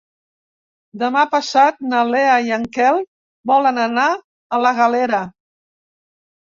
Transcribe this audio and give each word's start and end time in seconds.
Demà 1.03 1.25
passat 1.33 1.77
na 1.91 1.99
Lea 2.13 2.39
i 2.47 2.51
en 2.59 2.67
Quel 2.79 2.99
volen 3.53 3.81
anar 3.87 4.09
a 4.59 4.65
la 4.67 4.75
Galera. 4.83 5.23